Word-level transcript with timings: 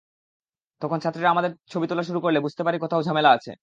তখন 0.81 0.97
ছাত্রীরা 0.99 1.29
আমাদের 1.29 1.51
ছবি 1.71 1.85
তোলা 1.87 2.03
শুরু 2.03 2.19
করলে 2.21 2.39
বুঝতে 2.45 2.61
পারি 2.63 2.77
কোথাও 2.79 3.01
ঝামেলা 3.03 3.29
আছে। 3.31 3.51